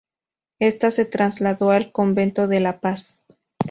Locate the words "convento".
1.91-2.47